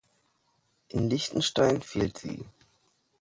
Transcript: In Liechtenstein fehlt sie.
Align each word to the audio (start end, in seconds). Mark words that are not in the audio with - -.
In 0.87 1.11
Liechtenstein 1.11 1.83
fehlt 1.83 2.17
sie. 2.17 2.43